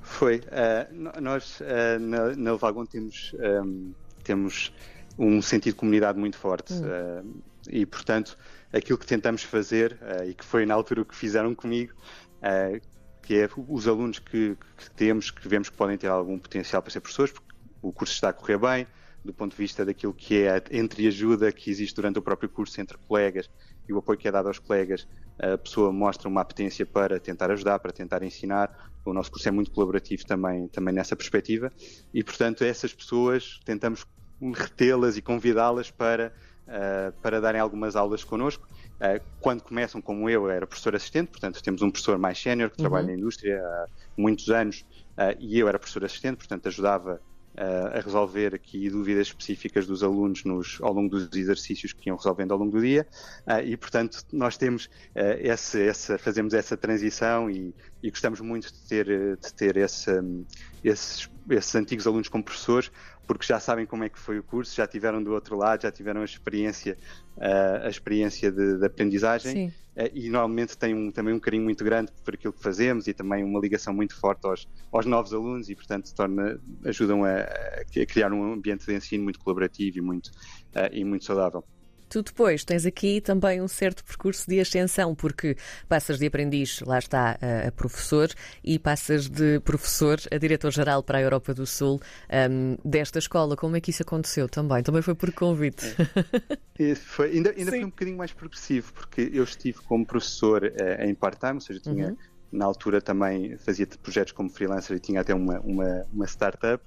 Foi. 0.00 0.38
Uh, 0.38 1.20
nós 1.20 1.60
uh, 1.60 1.98
na, 2.00 2.34
na 2.36 2.52
Levagon 2.52 2.86
temos, 2.86 3.34
um, 3.64 3.92
temos 4.24 4.72
um 5.18 5.42
sentido 5.42 5.74
de 5.74 5.78
comunidade 5.78 6.18
muito 6.18 6.38
forte 6.38 6.72
hum. 6.72 6.82
uh, 6.82 7.42
e 7.68 7.84
portanto 7.84 8.36
aquilo 8.72 8.98
que 8.98 9.06
tentamos 9.06 9.42
fazer, 9.42 9.98
uh, 10.02 10.28
e 10.28 10.34
que 10.34 10.44
foi 10.44 10.64
na 10.66 10.74
altura 10.74 11.02
o 11.02 11.04
que 11.04 11.14
fizeram 11.14 11.54
comigo, 11.54 11.92
uh, 12.38 12.80
que 13.22 13.36
é 13.36 13.48
os 13.68 13.86
alunos 13.86 14.18
que, 14.18 14.56
que, 14.76 14.90
temos, 14.92 15.30
que 15.30 15.46
vemos 15.48 15.68
que 15.68 15.76
podem 15.76 15.96
ter 15.96 16.08
algum 16.08 16.38
potencial 16.38 16.82
para 16.82 16.90
ser 16.90 17.00
professores, 17.00 17.32
porque 17.32 17.48
o 17.82 17.92
curso 17.92 18.14
está 18.14 18.30
a 18.30 18.32
correr 18.32 18.58
bem, 18.58 18.86
do 19.24 19.32
ponto 19.32 19.52
de 19.52 19.58
vista 19.58 19.84
daquilo 19.84 20.14
que 20.14 20.42
é 20.42 20.56
a 20.56 20.62
entreajuda 20.72 21.52
que 21.52 21.70
existe 21.70 21.94
durante 21.94 22.18
o 22.18 22.22
próprio 22.22 22.48
curso 22.48 22.80
entre 22.80 22.96
colegas 22.98 23.50
e 23.88 23.92
o 23.92 23.98
apoio 23.98 24.18
que 24.18 24.26
é 24.26 24.32
dado 24.32 24.48
aos 24.48 24.58
colegas, 24.58 25.06
a 25.38 25.56
pessoa 25.58 25.92
mostra 25.92 26.28
uma 26.28 26.40
apetência 26.40 26.84
para 26.86 27.18
tentar 27.18 27.50
ajudar, 27.50 27.78
para 27.78 27.92
tentar 27.92 28.22
ensinar. 28.22 28.92
O 29.04 29.12
nosso 29.12 29.30
curso 29.30 29.48
é 29.48 29.50
muito 29.50 29.70
colaborativo 29.70 30.24
também, 30.26 30.68
também 30.68 30.94
nessa 30.94 31.16
perspectiva 31.16 31.72
e, 32.12 32.22
portanto, 32.22 32.62
essas 32.62 32.92
pessoas 32.92 33.58
tentamos 33.64 34.06
retê-las 34.54 35.16
e 35.16 35.22
convidá-las 35.22 35.90
para 35.90 36.32
uh, 36.70 37.12
para 37.20 37.40
darem 37.40 37.60
algumas 37.60 37.96
aulas 37.96 38.24
connosco. 38.24 38.66
Uh, 38.96 39.20
quando 39.40 39.62
começam, 39.62 40.00
como 40.00 40.28
eu, 40.30 40.48
era 40.48 40.66
professor 40.66 40.94
assistente, 40.94 41.28
portanto 41.28 41.62
temos 41.62 41.82
um 41.82 41.90
professor 41.90 42.18
mais 42.18 42.40
sénior 42.40 42.70
que 42.70 42.76
uhum. 42.78 42.88
trabalha 42.88 43.06
na 43.08 43.14
indústria 43.14 43.60
há 43.60 43.86
muitos 44.16 44.48
anos 44.50 44.84
uh, 45.16 45.36
e 45.38 45.58
eu 45.58 45.68
era 45.68 45.78
professor 45.78 46.04
assistente, 46.04 46.36
portanto 46.36 46.68
ajudava 46.68 47.20
a 47.92 48.00
resolver 48.00 48.54
aqui 48.54 48.88
dúvidas 48.88 49.26
específicas 49.26 49.84
dos 49.84 50.04
alunos 50.04 50.44
nos, 50.44 50.78
ao 50.80 50.94
longo 50.94 51.10
dos 51.10 51.36
exercícios 51.36 51.92
que 51.92 52.08
iam 52.08 52.16
resolvendo 52.16 52.52
ao 52.52 52.58
longo 52.58 52.70
do 52.70 52.80
dia 52.80 53.06
e 53.66 53.76
portanto 53.76 54.24
nós 54.32 54.56
temos 54.56 54.88
esse, 55.14 55.82
essa, 55.82 56.16
fazemos 56.16 56.54
essa 56.54 56.76
transição 56.76 57.50
e, 57.50 57.74
e, 58.02 58.08
gostamos 58.08 58.40
muito 58.40 58.72
de 58.72 58.88
ter, 58.88 59.36
de 59.36 59.52
ter 59.52 59.76
esse, 59.76 60.10
esses, 60.82 61.28
esses 61.50 61.74
antigos 61.74 62.06
alunos 62.06 62.28
como 62.28 62.42
professores 62.42 62.90
porque 63.26 63.46
já 63.46 63.60
sabem 63.60 63.86
como 63.86 64.04
é 64.04 64.08
que 64.08 64.18
foi 64.18 64.38
o 64.38 64.42
curso, 64.42 64.74
já 64.74 64.86
tiveram 64.86 65.22
do 65.22 65.32
outro 65.32 65.56
lado, 65.56 65.82
já 65.82 65.92
tiveram 65.92 66.22
a 66.22 66.24
experiência, 66.24 66.96
uh, 67.36 67.86
a 67.86 67.88
experiência 67.88 68.50
de, 68.50 68.78
de 68.78 68.86
aprendizagem 68.86 69.68
uh, 69.68 70.10
e 70.12 70.28
normalmente 70.28 70.76
têm 70.76 70.94
um, 70.94 71.10
também 71.10 71.32
um 71.32 71.38
carinho 71.38 71.64
muito 71.64 71.84
grande 71.84 72.12
por 72.24 72.34
aquilo 72.34 72.52
que 72.52 72.62
fazemos 72.62 73.06
e 73.06 73.14
também 73.14 73.44
uma 73.44 73.60
ligação 73.60 73.94
muito 73.94 74.18
forte 74.18 74.46
aos, 74.46 74.68
aos 74.92 75.06
novos 75.06 75.32
alunos 75.32 75.68
e 75.68 75.74
portanto 75.74 76.12
torna, 76.14 76.60
ajudam 76.84 77.24
a, 77.24 77.40
a, 77.40 78.06
criar 78.06 78.32
um 78.32 78.52
ambiente 78.52 78.86
de 78.86 78.94
ensino 78.94 79.24
muito 79.24 79.38
colaborativo 79.38 79.98
e 79.98 80.00
muito, 80.00 80.26
uh, 80.26 80.92
e 80.92 81.04
muito 81.04 81.24
saudável. 81.24 81.64
Tu 82.10 82.24
depois 82.24 82.64
tens 82.64 82.84
aqui 82.84 83.20
também 83.20 83.62
um 83.62 83.68
certo 83.68 84.04
percurso 84.04 84.50
de 84.50 84.58
ascensão, 84.58 85.14
porque 85.14 85.56
passas 85.88 86.18
de 86.18 86.26
aprendiz, 86.26 86.80
lá 86.80 86.98
está, 86.98 87.38
a, 87.40 87.70
professor, 87.70 88.28
e 88.64 88.80
passas 88.80 89.28
de 89.28 89.60
professor 89.60 90.18
a 90.28 90.36
diretor-geral 90.36 91.04
para 91.04 91.18
a 91.18 91.22
Europa 91.22 91.54
do 91.54 91.64
Sul 91.64 92.00
um, 92.50 92.76
desta 92.84 93.20
escola. 93.20 93.56
Como 93.56 93.76
é 93.76 93.80
que 93.80 93.90
isso 93.90 94.02
aconteceu 94.02 94.48
também? 94.48 94.82
Também 94.82 95.02
foi 95.02 95.14
por 95.14 95.32
convite. 95.32 95.86
É. 96.80 96.94
Foi, 96.94 97.30
ainda 97.30 97.50
ainda 97.50 97.70
foi 97.70 97.84
um 97.84 97.90
bocadinho 97.90 98.16
mais 98.16 98.32
progressivo, 98.32 98.90
porque 98.94 99.30
eu 99.34 99.44
estive 99.44 99.78
como 99.82 100.06
professor 100.06 100.64
uh, 100.64 101.04
em 101.04 101.14
part-time, 101.14 101.54
ou 101.54 101.60
seja, 101.60 101.78
tinha. 101.78 102.08
Uhum 102.08 102.16
na 102.52 102.64
altura 102.64 103.00
também 103.00 103.56
fazia 103.58 103.86
projetos 104.02 104.32
como 104.32 104.50
freelancer 104.50 104.96
e 104.96 104.98
tinha 104.98 105.20
até 105.20 105.32
uma, 105.32 105.60
uma, 105.60 106.04
uma 106.12 106.26
startup. 106.26 106.82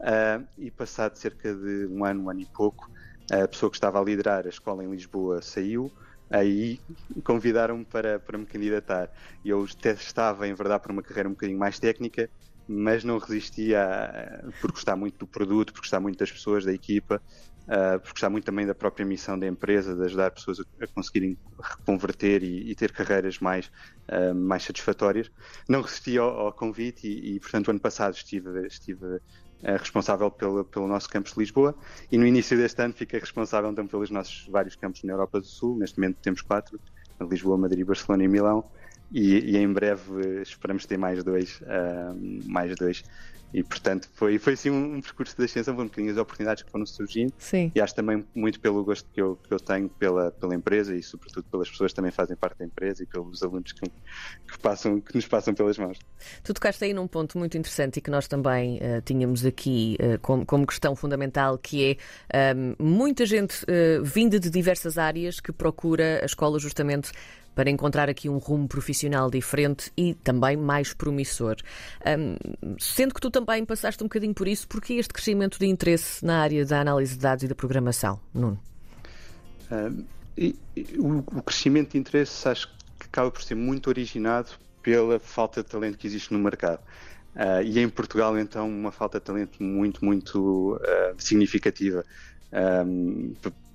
Uh, 0.00 0.44
e 0.58 0.70
passado 0.70 1.16
cerca 1.16 1.54
de 1.54 1.86
um 1.86 2.04
ano, 2.04 2.24
um 2.24 2.30
ano 2.30 2.40
e 2.40 2.46
pouco, 2.46 2.90
a 3.30 3.46
pessoa 3.46 3.70
que 3.70 3.76
estava 3.76 4.00
a 4.00 4.04
liderar 4.04 4.46
a 4.46 4.48
escola 4.48 4.84
em 4.84 4.90
Lisboa 4.90 5.40
saiu, 5.42 5.92
aí 6.30 6.80
convidaram-me 7.24 7.84
para, 7.84 8.18
para 8.18 8.38
me 8.38 8.46
candidatar. 8.46 9.10
Eu 9.44 9.64
estava, 9.64 10.48
em 10.48 10.54
verdade, 10.54 10.82
por 10.82 10.92
uma 10.92 11.02
carreira 11.02 11.28
um 11.28 11.32
bocadinho 11.32 11.58
mais 11.58 11.78
técnica, 11.78 12.28
mas 12.66 13.04
não 13.04 13.18
resistia 13.18 14.42
por 14.60 14.72
gostar 14.72 14.96
muito 14.96 15.18
do 15.18 15.26
produto, 15.26 15.72
por 15.72 15.80
gostar 15.80 16.00
muito 16.00 16.18
das 16.18 16.30
pessoas, 16.30 16.64
da 16.64 16.72
equipa, 16.72 17.20
uh, 17.64 18.00
por 18.00 18.12
gostar 18.12 18.30
muito 18.30 18.44
também 18.44 18.66
da 18.66 18.74
própria 18.74 19.04
missão 19.04 19.38
da 19.38 19.46
empresa, 19.46 19.94
de 19.94 20.04
ajudar 20.04 20.30
pessoas 20.30 20.60
a, 20.60 20.84
a 20.84 20.86
conseguirem 20.88 21.36
reconverter 21.60 22.42
e, 22.42 22.70
e, 22.70 22.74
ter 22.74 22.92
carreiras 22.92 23.38
mais, 23.38 23.70
uh, 24.10 24.34
mais 24.34 24.62
satisfatórias. 24.62 25.30
Não 25.68 25.82
resisti 25.82 26.16
ao, 26.16 26.28
ao 26.28 26.52
convite 26.52 27.06
e, 27.06 27.36
e, 27.36 27.40
portanto, 27.40 27.70
ano 27.70 27.80
passado 27.80 28.14
estive, 28.14 28.66
estive 28.66 29.20
responsável 29.62 30.30
pelo, 30.30 30.64
pelo 30.64 30.88
nosso 30.88 31.08
campus 31.08 31.32
de 31.34 31.40
Lisboa 31.40 31.74
e 32.10 32.18
no 32.18 32.26
início 32.26 32.56
deste 32.56 32.82
ano 32.82 32.92
fiquei 32.94 33.20
responsável 33.20 33.70
então 33.70 33.86
pelos 33.86 34.10
nossos 34.10 34.46
vários 34.48 34.74
campos 34.76 35.02
na 35.04 35.12
Europa 35.12 35.40
do 35.40 35.46
Sul. 35.46 35.78
Neste 35.78 35.98
momento 35.98 36.18
temos 36.20 36.42
quatro: 36.42 36.80
Lisboa, 37.20 37.56
Madrid, 37.56 37.86
Barcelona 37.86 38.24
e 38.24 38.28
Milão. 38.28 38.64
E, 39.12 39.52
e 39.52 39.56
em 39.56 39.70
breve 39.70 40.40
esperamos 40.42 40.86
ter 40.86 40.96
mais 40.96 41.22
dois, 41.22 41.60
uh, 41.60 42.48
mais 42.48 42.74
dois 42.76 43.04
e, 43.52 43.62
portanto, 43.62 44.08
foi, 44.14 44.38
foi 44.38 44.54
assim 44.54 44.70
um, 44.70 44.96
um 44.96 45.00
percurso 45.00 45.36
de 45.36 45.44
ascensão, 45.44 45.74
foram 45.74 45.84
um 45.84 45.88
bocadinho 45.88 46.12
as 46.12 46.18
oportunidades 46.18 46.62
que 46.62 46.70
foram 46.70 46.86
surgindo. 46.86 47.32
Sim. 47.38 47.70
E 47.74 47.80
acho 47.80 47.94
também 47.94 48.24
muito 48.34 48.58
pelo 48.58 48.82
gosto 48.82 49.06
que 49.12 49.20
eu, 49.20 49.36
que 49.36 49.52
eu 49.52 49.60
tenho 49.60 49.90
pela, 49.90 50.30
pela 50.30 50.54
empresa 50.54 50.96
e, 50.96 51.02
sobretudo, 51.02 51.44
pelas 51.50 51.68
pessoas 51.68 51.92
que 51.92 51.96
também 51.96 52.10
fazem 52.10 52.34
parte 52.34 52.58
da 52.58 52.64
empresa 52.64 53.02
e 53.02 53.06
pelos 53.06 53.42
alunos 53.42 53.72
que, 53.72 53.82
que, 53.82 54.58
passam, 54.58 55.00
que 55.00 55.14
nos 55.14 55.26
passam 55.26 55.52
pelas 55.52 55.76
mãos. 55.76 55.98
Tu 56.42 56.54
tocaste 56.54 56.82
aí 56.84 56.94
num 56.94 57.06
ponto 57.06 57.36
muito 57.36 57.58
interessante 57.58 57.98
e 57.98 58.00
que 58.00 58.10
nós 58.10 58.26
também 58.26 58.78
uh, 58.78 59.02
tínhamos 59.04 59.44
aqui 59.44 59.98
uh, 60.00 60.18
como, 60.20 60.46
como 60.46 60.66
questão 60.66 60.96
fundamental, 60.96 61.58
que 61.58 61.98
é 62.32 62.54
um, 62.54 62.74
muita 62.78 63.26
gente 63.26 63.64
uh, 63.64 64.02
vinda 64.02 64.40
de 64.40 64.48
diversas 64.48 64.96
áreas 64.96 65.40
que 65.40 65.52
procura 65.52 66.20
a 66.22 66.24
escola 66.24 66.58
justamente 66.58 67.12
para 67.54 67.70
encontrar 67.70 68.08
aqui 68.08 68.28
um 68.28 68.38
rumo 68.38 68.66
profissional 68.66 69.30
diferente 69.30 69.92
e 69.96 70.14
também 70.14 70.56
mais 70.56 70.92
promissor. 70.92 71.56
Um, 72.06 72.76
sendo 72.78 73.14
que 73.14 73.20
tu 73.20 73.30
também 73.30 73.64
passaste 73.64 74.02
um 74.02 74.06
bocadinho 74.06 74.34
por 74.34 74.48
isso, 74.48 74.66
porque 74.68 74.94
este 74.94 75.12
crescimento 75.12 75.58
de 75.58 75.66
interesse 75.66 76.24
na 76.24 76.40
área 76.40 76.64
da 76.64 76.80
análise 76.80 77.14
de 77.14 77.20
dados 77.20 77.44
e 77.44 77.48
da 77.48 77.54
programação, 77.54 78.20
Nuno? 78.32 78.58
Um, 79.70 80.04
e, 80.36 80.56
e, 80.76 80.98
o, 80.98 81.18
o 81.18 81.42
crescimento 81.42 81.92
de 81.92 81.98
interesse 81.98 82.48
acho 82.48 82.68
que 82.98 83.06
acaba 83.06 83.30
por 83.30 83.42
ser 83.42 83.54
muito 83.54 83.88
originado 83.88 84.50
pela 84.82 85.18
falta 85.18 85.62
de 85.62 85.68
talento 85.68 85.98
que 85.98 86.06
existe 86.06 86.32
no 86.32 86.38
mercado. 86.38 86.80
Uh, 87.34 87.62
e 87.64 87.78
em 87.78 87.88
Portugal, 87.88 88.38
então, 88.38 88.68
uma 88.68 88.92
falta 88.92 89.18
de 89.18 89.24
talento 89.24 89.62
muito, 89.62 90.04
muito 90.04 90.74
uh, 90.74 91.14
significativa. 91.16 92.04
Um, 92.52 93.32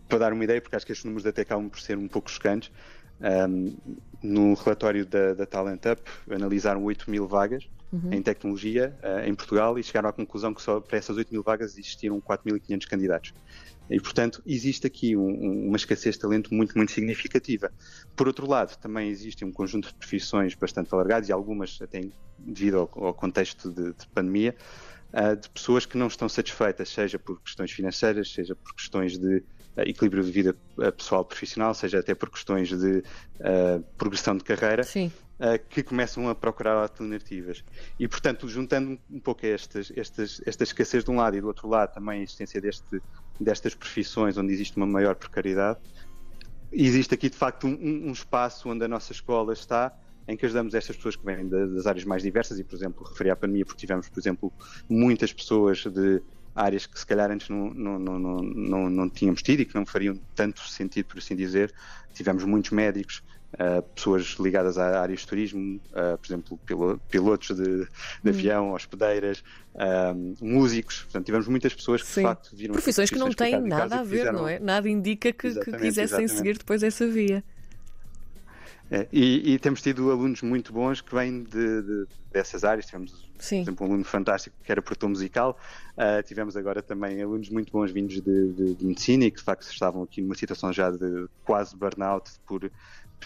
para 0.07 0.19
dar 0.19 0.33
uma 0.33 0.43
ideia, 0.43 0.61
porque 0.61 0.75
acho 0.75 0.85
que 0.85 0.91
estes 0.91 1.05
números 1.05 1.25
até 1.25 1.41
acabam 1.41 1.69
por 1.69 1.79
ser 1.79 1.97
um 1.97 2.07
pouco 2.07 2.31
chocantes, 2.31 2.71
Um, 3.19 3.75
no 4.21 4.53
relatório 4.55 5.05
da, 5.05 5.33
da 5.33 5.45
Talent 5.45 5.81
Up, 5.85 6.01
analisaram 6.29 6.83
8 6.83 7.09
mil 7.09 7.27
vagas 7.27 7.67
uhum. 7.91 8.11
em 8.11 8.21
tecnologia 8.21 8.97
uh, 9.03 9.27
em 9.27 9.33
Portugal 9.33 9.77
e 9.77 9.83
chegaram 9.83 10.09
à 10.09 10.13
conclusão 10.13 10.53
que 10.53 10.61
só 10.61 10.79
para 10.79 10.97
essas 10.97 11.17
8 11.17 11.31
mil 11.31 11.43
vagas 11.43 11.73
existiam 11.73 12.19
4.500 12.21 12.87
candidatos. 12.87 13.33
E, 13.89 13.99
portanto, 13.99 14.41
existe 14.45 14.85
aqui 14.85 15.15
um, 15.15 15.67
uma 15.67 15.77
escassez 15.77 16.15
de 16.15 16.21
talento 16.21 16.53
muito, 16.53 16.75
muito 16.75 16.91
significativa. 16.91 17.71
Por 18.15 18.27
outro 18.27 18.47
lado, 18.47 18.77
também 18.77 19.09
existe 19.09 19.45
um 19.45 19.51
conjunto 19.51 19.87
de 19.87 19.93
profissões 19.93 20.53
bastante 20.55 20.93
alargadas 20.93 21.29
e 21.29 21.31
algumas 21.31 21.79
até 21.81 22.01
devido 22.37 22.79
ao, 22.79 23.05
ao 23.05 23.13
contexto 23.13 23.71
de, 23.71 23.93
de 23.93 24.07
pandemia, 24.13 24.55
de 25.41 25.49
pessoas 25.49 25.85
que 25.85 25.97
não 25.97 26.07
estão 26.07 26.27
satisfeitas, 26.27 26.89
seja 26.89 27.17
por 27.17 27.41
questões 27.41 27.71
financeiras, 27.71 28.31
seja 28.31 28.55
por 28.55 28.75
questões 28.75 29.17
de 29.17 29.37
uh, 29.37 29.81
equilíbrio 29.81 30.23
de 30.23 30.31
vida 30.31 30.55
pessoal 30.97 31.23
profissional, 31.23 31.73
seja 31.73 31.99
até 31.99 32.13
por 32.13 32.29
questões 32.29 32.69
de 32.69 32.97
uh, 32.97 33.83
progressão 33.97 34.35
de 34.35 34.43
carreira, 34.43 34.83
que 35.69 35.83
começam 35.83 36.27
a 36.27 36.33
procurar 36.33 36.73
alternativas. 36.73 37.63
E, 37.99 38.07
portanto, 38.07 38.49
juntando 38.49 38.99
um 39.09 39.19
pouco 39.19 39.45
estas, 39.45 39.93
estas, 39.95 40.41
esta 40.45 40.63
escassez 40.63 41.03
de 41.03 41.11
um 41.11 41.17
lado 41.17 41.37
e 41.37 41.41
do 41.41 41.47
outro 41.47 41.69
lado 41.69 41.93
também 41.93 42.21
a 42.21 42.23
existência 42.23 42.59
deste, 42.59 42.99
destas 43.39 43.75
profissões 43.75 44.35
onde 44.35 44.51
existe 44.51 44.75
uma 44.77 44.87
maior 44.87 45.13
precariedade, 45.13 45.79
existe 46.71 47.13
aqui 47.13 47.29
de 47.29 47.37
facto 47.37 47.67
um, 47.67 48.07
um 48.07 48.11
espaço 48.11 48.67
onde 48.69 48.83
a 48.83 48.87
nossa 48.87 49.11
escola 49.11 49.53
está 49.53 49.93
em 50.27 50.35
que 50.35 50.45
ajudamos 50.45 50.73
estas 50.73 50.95
pessoas 50.95 51.15
que 51.15 51.25
vêm 51.25 51.47
das 51.47 51.87
áreas 51.87 52.03
mais 52.03 52.21
diversas 52.21 52.59
e, 52.59 52.63
por 52.63 52.75
exemplo, 52.75 53.07
referi 53.07 53.29
à 53.29 53.35
pandemia 53.35 53.65
porque 53.65 53.79
tivemos, 53.79 54.09
por 54.09 54.19
exemplo, 54.19 54.53
muitas 54.89 55.31
pessoas 55.31 55.85
de 55.85 56.21
áreas 56.53 56.85
que 56.85 56.99
se 56.99 57.05
calhar 57.05 57.31
antes 57.31 57.49
não, 57.49 57.73
não, 57.73 57.99
não, 57.99 58.19
não, 58.19 58.89
não 58.89 59.09
tínhamos 59.09 59.41
tido 59.41 59.61
e 59.61 59.65
que 59.65 59.75
não 59.75 59.85
fariam 59.85 60.19
tanto 60.35 60.67
sentido, 60.67 61.05
por 61.05 61.19
assim 61.19 61.35
dizer. 61.35 61.73
Tivemos 62.13 62.43
muitos 62.43 62.71
médicos, 62.71 63.23
Uh, 63.53 63.81
pessoas 63.95 64.35
ligadas 64.41 64.77
à 64.77 64.99
área 64.99 65.15
de 65.15 65.25
turismo, 65.25 65.79
uh, 65.91 66.17
por 66.17 66.27
exemplo, 66.27 66.59
pilotos 67.09 67.55
de, 67.55 67.63
de 67.63 67.81
hum. 67.81 67.87
avião, 68.29 68.73
hospedeiras, 68.73 69.41
uh, 69.73 70.35
músicos. 70.45 71.03
Portanto, 71.03 71.25
tivemos 71.25 71.47
muitas 71.47 71.73
pessoas 71.73 72.01
que 72.01 72.09
Sim. 72.09 72.21
de 72.21 72.27
facto 72.27 72.53
viram. 72.53 72.73
Profissões 72.73 73.09
que 73.09 73.17
não 73.17 73.31
têm 73.31 73.61
nada 73.61 74.01
a 74.01 74.03
ver, 74.03 74.17
fizeram... 74.17 74.39
não 74.39 74.47
é? 74.49 74.59
Nada 74.59 74.89
indica 74.89 75.31
que, 75.31 75.53
que 75.53 75.71
quisessem 75.71 76.03
exatamente. 76.03 76.33
seguir 76.33 76.57
depois 76.57 76.83
essa 76.83 77.07
via. 77.07 77.41
É, 78.89 79.07
e, 79.11 79.53
e, 79.53 79.59
temos 79.59 79.81
tido 79.81 80.09
alunos 80.11 80.41
muito 80.41 80.71
bons 80.71 81.01
que 81.01 81.13
vêm 81.13 81.43
de, 81.43 81.81
de, 81.81 82.07
dessas 82.31 82.63
áreas. 82.63 82.85
Tivemos, 82.85 83.29
Sim. 83.37 83.57
por 83.57 83.63
exemplo, 83.63 83.85
um 83.85 83.89
aluno 83.89 84.05
fantástico 84.05 84.55
que 84.63 84.71
era 84.71 84.81
produtor 84.81 85.09
musical. 85.09 85.59
Uh, 85.97 86.23
tivemos 86.23 86.55
agora 86.55 86.81
também 86.81 87.21
alunos 87.21 87.49
muito 87.49 87.71
bons 87.71 87.91
vindos 87.91 88.21
de, 88.21 88.53
de, 88.53 88.75
de, 88.75 88.85
medicina 88.85 89.25
e 89.25 89.31
que 89.31 89.37
de 89.37 89.43
facto 89.43 89.69
estavam 89.69 90.03
aqui 90.03 90.21
numa 90.21 90.35
situação 90.35 90.71
já 90.71 90.89
de 90.89 91.27
quase 91.43 91.75
burnout 91.75 92.31
por, 92.45 92.71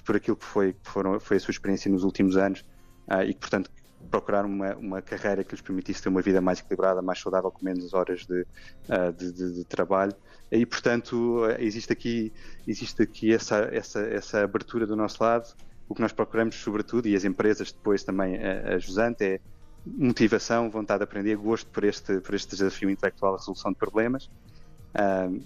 por 0.03 0.15
aquilo 0.15 0.35
que 0.35 0.45
foi, 0.45 0.73
que 0.73 0.89
foram, 0.89 1.19
foi 1.19 1.37
a 1.37 1.39
sua 1.39 1.51
experiência 1.51 1.91
nos 1.91 2.03
últimos 2.03 2.37
anos 2.37 2.61
uh, 3.07 3.21
e 3.21 3.33
que, 3.33 3.39
portanto, 3.39 3.69
procuraram 4.11 4.49
uma, 4.49 4.75
uma 4.75 5.01
carreira 5.01 5.43
que 5.43 5.55
lhes 5.55 5.61
permitisse 5.61 6.03
ter 6.03 6.09
uma 6.09 6.21
vida 6.21 6.41
mais 6.41 6.59
equilibrada, 6.59 7.01
mais 7.01 7.19
saudável, 7.19 7.49
com 7.49 7.63
menos 7.63 7.93
horas 7.93 8.25
de, 8.25 8.41
uh, 8.41 9.13
de, 9.17 9.31
de, 9.31 9.53
de, 9.55 9.63
trabalho. 9.63 10.13
E, 10.51 10.65
portanto, 10.65 11.39
existe 11.57 11.93
aqui, 11.93 12.33
existe 12.67 13.01
aqui 13.01 13.33
essa, 13.33 13.69
essa, 13.71 14.01
essa 14.01 14.43
abertura 14.43 14.85
do 14.85 14.97
nosso 14.97 15.23
lado. 15.23 15.55
O 15.87 15.95
que 15.95 16.01
nós 16.01 16.11
procuramos, 16.11 16.55
sobretudo, 16.55 17.07
e 17.07 17.15
as 17.15 17.23
empresas 17.23 17.71
depois 17.71 18.03
também 18.03 18.37
a, 18.37 18.75
a 18.75 18.77
Jusante, 18.77 19.23
é 19.23 19.39
motivação, 19.85 20.69
vontade 20.69 20.99
de 20.99 21.03
aprender, 21.05 21.35
gosto 21.37 21.67
por 21.71 21.83
este, 21.85 22.19
por 22.19 22.35
este 22.35 22.49
desafio 22.49 22.89
intelectual, 22.89 23.35
a 23.35 23.37
resolução 23.37 23.71
de 23.71 23.77
problemas. 23.77 24.29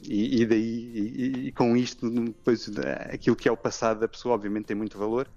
E, 0.03 0.41
e, 0.41 0.45
daí, 0.45 0.59
e, 0.59 1.47
e, 1.47 1.51
com 1.51 1.77
isto, 1.77 2.09
depois, 2.09 2.69
aquilo 3.13 3.35
que 3.35 3.47
é 3.47 3.51
o 3.51 3.55
passado 3.55 3.99
da 3.99 4.07
pessoa, 4.07 4.33
obviamente, 4.33 4.65
tem 4.65 4.75
muito 4.75 4.97
valor, 4.97 5.27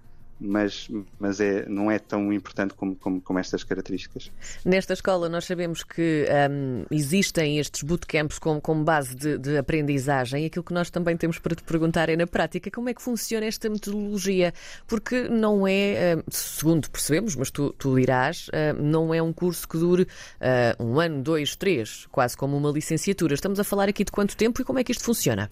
mas, 0.40 0.88
mas 1.18 1.40
é, 1.40 1.68
não 1.68 1.90
é 1.90 1.98
tão 1.98 2.32
importante 2.32 2.74
como, 2.74 2.94
como, 2.94 3.20
como 3.20 3.38
estas 3.38 3.64
características. 3.64 4.30
Nesta 4.64 4.92
escola, 4.92 5.28
nós 5.28 5.44
sabemos 5.44 5.82
que 5.82 6.26
um, 6.50 6.84
existem 6.90 7.58
estes 7.58 7.82
bootcamps 7.82 8.38
como, 8.38 8.60
como 8.60 8.84
base 8.84 9.14
de, 9.14 9.38
de, 9.38 9.58
aprendizagem. 9.58 10.44
E 10.44 10.46
aquilo 10.46 10.64
que 10.64 10.72
nós 10.72 10.90
também 10.90 11.16
temos 11.16 11.38
para 11.38 11.54
te 11.54 11.62
perguntar 11.62 12.08
é, 12.08 12.16
na 12.16 12.26
prática, 12.26 12.70
como 12.70 12.88
é 12.88 12.94
que 12.94 13.02
funciona 13.02 13.46
esta 13.46 13.68
metodologia? 13.68 14.52
Porque 14.86 15.28
não 15.28 15.66
é, 15.66 16.16
hum, 16.16 16.22
segundo 16.30 16.88
percebemos, 16.90 17.34
mas 17.34 17.50
tu, 17.50 17.72
tu 17.72 17.98
irás, 17.98 18.48
hum, 18.48 18.82
não 18.82 19.14
é 19.14 19.20
um 19.20 19.32
curso 19.32 19.68
que 19.68 19.76
dure 19.76 20.02
uh, 20.02 20.82
um 20.82 21.00
ano, 21.00 21.22
dois, 21.22 21.56
três, 21.56 22.06
quase 22.10 22.36
como 22.36 22.56
uma 22.56 22.70
licenciatura. 22.70 23.34
Estamos 23.34 23.58
a 23.58 23.64
falar 23.64 23.88
aqui 23.88 24.04
de 24.04 24.12
quanto 24.12 24.36
tempo 24.36 24.60
e 24.62 24.64
como 24.64 24.78
é 24.78 24.84
que 24.84 24.92
isto 24.92 25.04
funciona? 25.04 25.50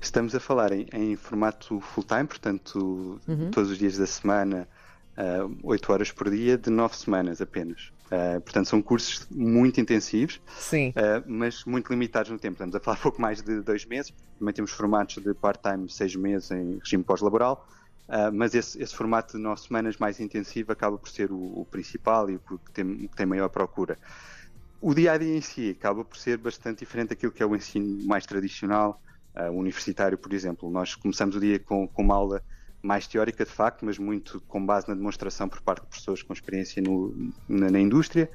Estamos 0.00 0.34
a 0.34 0.40
falar 0.40 0.72
em, 0.72 0.86
em 0.92 1.16
formato 1.16 1.80
full-time, 1.80 2.26
portanto, 2.26 3.20
uhum. 3.26 3.50
todos 3.50 3.70
os 3.70 3.78
dias 3.78 3.96
da 3.96 4.06
semana, 4.06 4.68
uh, 5.16 5.46
ah, 5.46 5.48
8 5.62 5.92
horas 5.92 6.12
por 6.12 6.30
dia, 6.30 6.56
de 6.56 6.70
9 6.70 6.96
semanas 6.96 7.40
apenas. 7.40 7.92
Uh, 8.06 8.40
portanto, 8.40 8.66
são 8.66 8.82
cursos 8.82 9.26
muito 9.30 9.80
intensivos, 9.80 10.40
uh, 10.90 11.24
mas 11.26 11.64
muito 11.64 11.90
limitados 11.90 12.30
no 12.30 12.38
tempo. 12.38 12.54
Estamos 12.54 12.74
a 12.74 12.80
falar 12.80 12.96
pouco 13.02 13.20
mais 13.22 13.40
de 13.40 13.60
dois 13.60 13.84
meses. 13.84 14.12
Também 14.38 14.52
temos 14.52 14.72
formatos 14.72 15.22
de 15.22 15.32
part-time, 15.32 15.88
seis 15.88 16.16
meses 16.16 16.50
em 16.50 16.78
regime 16.78 17.04
pós-laboral. 17.04 17.66
Uh, 18.08 18.32
mas 18.32 18.56
esse, 18.56 18.82
esse, 18.82 18.92
formato 18.92 19.36
de 19.36 19.42
nove 19.42 19.60
semanas 19.60 19.96
mais 19.96 20.18
intensivo 20.18 20.72
acaba 20.72 20.98
por 20.98 21.08
ser 21.08 21.30
o, 21.30 21.60
o 21.60 21.64
principal 21.70 22.28
e 22.28 22.34
o 22.34 22.40
que 22.40 22.72
tem, 22.72 23.06
que 23.06 23.16
tem 23.16 23.24
maior 23.24 23.48
procura. 23.48 23.96
O 24.80 24.92
dia 24.92 25.12
a 25.12 25.18
dia 25.18 25.36
em 25.36 25.40
si 25.40 25.70
acaba 25.70 26.04
por 26.04 26.16
ser 26.16 26.36
bastante 26.36 26.80
diferente 26.80 27.10
daquilo 27.10 27.30
que 27.30 27.40
é 27.40 27.46
o 27.46 27.54
ensino 27.54 28.04
mais 28.06 28.26
tradicional, 28.26 29.00
uh, 29.36 29.50
universitário, 29.50 30.18
por 30.18 30.32
exemplo. 30.32 30.70
Nós 30.70 30.94
começamos 30.94 31.36
o 31.36 31.40
dia 31.40 31.58
com, 31.58 31.86
com, 31.88 32.02
uma 32.02 32.14
aula 32.14 32.42
mais 32.82 33.06
teórica, 33.06 33.44
de 33.44 33.50
facto, 33.50 33.84
mas 33.84 33.98
muito 33.98 34.40
com 34.42 34.64
base 34.64 34.88
na 34.88 34.94
demonstração 34.94 35.48
por 35.48 35.60
parte 35.60 35.82
de 35.82 35.88
pessoas 35.88 36.22
com 36.22 36.32
experiência 36.32 36.82
no, 36.82 37.32
na, 37.48 37.70
na, 37.70 37.78
indústria, 37.78 38.30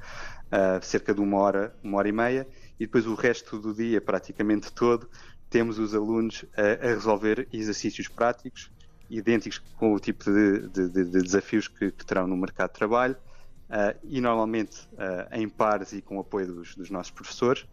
uh, 0.46 0.84
cerca 0.84 1.12
de 1.12 1.20
uma 1.20 1.38
hora, 1.38 1.74
uma 1.82 1.98
hora 1.98 2.08
e 2.08 2.12
meia, 2.12 2.46
e 2.78 2.86
depois 2.86 3.06
o 3.06 3.14
resto 3.14 3.58
do 3.58 3.74
dia, 3.74 4.00
praticamente 4.00 4.72
todo, 4.72 5.08
temos 5.50 5.78
os 5.78 5.94
alunos 5.94 6.44
a, 6.56 6.86
a 6.86 6.88
resolver 6.88 7.48
exercícios 7.52 8.08
práticos 8.08 8.70
idênticos 9.10 9.58
com 9.76 9.94
o 9.94 10.00
tipo 10.00 10.24
de, 10.24 10.68
de, 10.68 10.88
de 10.88 11.22
desafios 11.22 11.68
que, 11.68 11.90
que, 11.90 12.04
terão 12.04 12.26
no 12.26 12.36
mercado 12.36 12.72
de 12.72 12.78
trabalho 12.78 13.16
uh, 13.70 13.96
e 14.04 14.20
normalmente 14.20 14.80
uh, 14.94 15.32
em 15.32 15.48
pares 15.48 15.92
e 15.92 16.02
com 16.02 16.16
o 16.16 16.20
apoio 16.20 16.46
dos, 16.46 16.74
dos 16.74 16.90
nossos 16.90 17.12
professores 17.12 17.66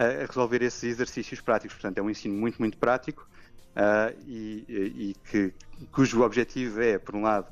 a 0.00 0.26
resolver 0.26 0.62
esses 0.62 0.82
exercícios 0.82 1.40
práticos. 1.42 1.74
Portanto, 1.76 1.98
é 1.98 2.02
um 2.02 2.08
ensino 2.08 2.34
muito, 2.34 2.58
muito 2.58 2.78
prático 2.78 3.28
uh, 3.76 4.18
e, 4.26 4.64
e 4.68 5.16
que, 5.30 5.52
cujo 5.92 6.22
objetivo 6.22 6.80
é, 6.80 6.98
por 6.98 7.14
um 7.14 7.22
lado, 7.22 7.46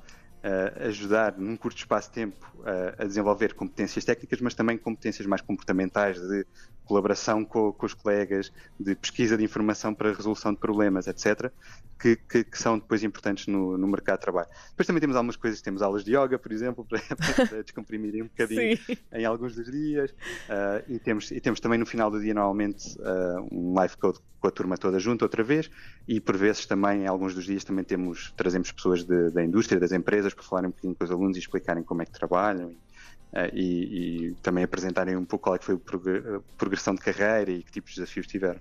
uh, 0.45 0.87
ajudar 0.89 1.37
num 1.37 1.57
curto 1.57 1.79
espaço 1.79 2.09
de 2.09 2.15
tempo 2.15 2.47
uh, 2.61 3.03
a 3.03 3.05
desenvolver 3.05 3.55
competências 3.55 4.05
técnicas, 4.05 4.41
mas 4.41 4.55
também 4.55 4.77
competências 4.77 5.27
mais 5.27 5.41
comportamentais 5.41 6.21
de 6.21 6.47
colaboração 6.89 7.45
com, 7.45 7.71
com, 7.73 7.87
os 7.87 7.93
colegas, 7.93 8.51
de 8.81 8.95
pesquisa 8.95 9.37
de 9.37 9.45
informação 9.45 9.95
para 9.95 10.11
resolução 10.11 10.53
de 10.53 10.59
problemas, 10.59 11.07
etc., 11.07 11.53
que, 11.99 12.17
que, 12.17 12.45
que 12.45 12.59
são 12.59 12.79
depois 12.79 13.03
importantes 13.03 13.49
no, 13.49 13.77
no, 13.77 13.87
mercado 13.89 14.19
de 14.19 14.23
trabalho. 14.23 14.49
Depois 14.71 14.87
também 14.87 15.01
temos 15.01 15.17
algumas 15.17 15.37
coisas, 15.37 15.61
temos 15.61 15.83
aulas 15.83 16.05
de 16.05 16.17
yoga, 16.17 16.39
por 16.39 16.53
exemplo, 16.53 16.85
para, 16.85 17.01
para 17.47 17.63
descomprimir 17.63 18.23
um 18.23 18.29
bocadinho 18.29 18.77
Sim. 18.77 18.97
em 19.13 19.25
alguns 19.25 19.55
dos 19.55 19.71
dias, 19.71 20.13
uh, 20.13 20.83
e, 20.89 20.99
temos, 20.99 21.31
e 21.31 21.41
temos 21.41 21.61
também 21.61 21.79
no 21.79 21.85
final 21.85 22.11
do 22.11 22.21
dia, 22.21 22.33
normalmente, 22.33 22.97
uh, 23.01 23.49
um 23.51 23.75
live 23.75 23.97
code 23.97 24.21
com 24.41 24.47
a 24.47 24.51
turma 24.51 24.79
toda 24.79 25.01
junto 25.01 25.23
outra 25.23 25.43
vez, 25.43 25.69
e 26.07 26.21
por 26.21 26.37
vezes 26.37 26.65
também, 26.65 27.03
em 27.03 27.07
alguns 27.07 27.35
dos 27.35 27.45
dias, 27.45 27.65
também 27.65 27.85
temos, 27.85 28.33
trazemos 28.37 28.71
pessoas 28.71 29.05
de, 29.05 29.31
da 29.31 29.45
indústria, 29.45 29.81
das 29.81 29.91
empresas, 29.91 30.28
para 30.35 30.45
falarem 30.45 30.69
um 30.69 30.71
bocadinho 30.71 30.95
com 30.95 31.05
os 31.05 31.11
alunos 31.11 31.37
e 31.37 31.41
explicarem 31.41 31.83
como 31.83 32.03
é 32.03 32.05
que 32.05 32.13
trabalham. 32.13 32.71
E, 32.71 32.89
Uh, 33.31 33.45
e, 33.53 34.31
e, 34.31 34.35
também 34.37 34.65
apresentarem 34.65 35.15
um 35.15 35.23
pouco 35.23 35.45
qual 35.45 35.57
é 35.57 35.59
que 35.59 35.65
foi 35.67 35.75
a 35.75 36.41
progressão 36.57 36.95
de 36.95 37.03
carreira 37.03 37.51
e 37.51 37.63
que 37.63 37.71
tipos 37.71 37.93
de 37.93 38.01
desafios 38.01 38.27
tiveram. 38.27 38.59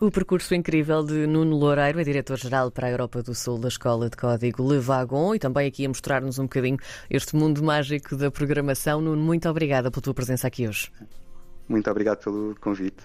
O 0.00 0.10
percurso 0.10 0.54
incrível 0.54 1.02
de 1.02 1.26
Nuno 1.26 1.56
Loureiro, 1.56 2.00
é 2.00 2.04
diretor-geral 2.04 2.70
para 2.70 2.86
a 2.86 2.90
Europa 2.90 3.22
do 3.22 3.34
Sul 3.34 3.58
da 3.58 3.68
Escola 3.68 4.10
de 4.10 4.16
Código 4.16 4.66
Le 4.70 4.78
Wagon 4.78 5.34
e 5.34 5.38
também 5.38 5.66
aqui 5.66 5.84
a 5.84 5.88
mostrar-nos 5.88 6.38
um 6.38 6.44
bocadinho 6.44 6.78
este 7.10 7.36
mundo 7.36 7.62
mágico 7.62 8.16
da 8.16 8.30
programação. 8.30 9.00
Nuno, 9.00 9.22
muito 9.22 9.48
obrigada 9.48 9.90
pela 9.90 10.02
tua 10.02 10.14
presença 10.14 10.46
aqui 10.46 10.68
hoje. 10.68 10.90
Muito 11.68 11.90
obrigado 11.90 12.22
pelo 12.22 12.54
convite. 12.60 13.04